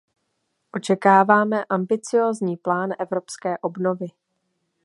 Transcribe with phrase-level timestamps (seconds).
[0.75, 4.05] Očekáváme ambiciózní plán evropské obnovy.